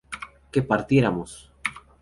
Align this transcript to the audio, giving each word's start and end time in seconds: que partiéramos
que 0.51 0.63
partiéramos 0.71 1.53